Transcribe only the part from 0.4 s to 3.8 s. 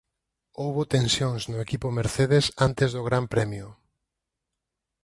Houbo tensións no equipo Mercedes antes do Gran Premio.